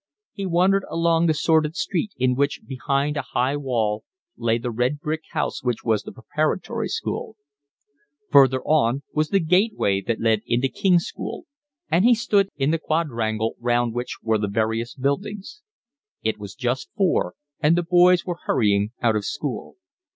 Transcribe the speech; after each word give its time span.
He 0.33 0.47
wandered 0.47 0.83
along 0.89 1.27
the 1.27 1.33
sordid 1.35 1.75
street 1.75 2.11
in 2.17 2.33
which, 2.33 2.61
behind 2.65 3.17
a 3.17 3.21
high 3.21 3.55
wall, 3.55 4.03
lay 4.35 4.57
the 4.57 4.71
red 4.71 4.99
brick 4.99 5.21
house 5.29 5.61
which 5.63 5.83
was 5.83 6.01
the 6.01 6.11
preparatory 6.11 6.87
school. 6.87 7.35
Further 8.31 8.63
on 8.63 9.03
was 9.13 9.29
the 9.29 9.39
gateway 9.39 10.01
that 10.01 10.19
led 10.19 10.41
into 10.47 10.69
King's 10.69 11.03
School, 11.05 11.45
and 11.91 12.03
he 12.03 12.15
stood 12.15 12.49
in 12.57 12.71
the 12.71 12.79
quadrangle 12.79 13.55
round 13.59 13.93
which 13.93 14.17
were 14.23 14.39
the 14.39 14.47
various 14.47 14.95
buildings. 14.95 15.61
It 16.23 16.39
was 16.39 16.55
just 16.55 16.89
four 16.97 17.35
and 17.59 17.77
the 17.77 17.83
boys 17.83 18.25
were 18.25 18.39
hurrying 18.47 18.93
out 19.03 19.15
of 19.15 19.23
school. 19.23 19.75